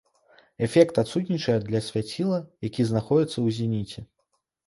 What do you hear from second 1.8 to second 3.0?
свяціла, які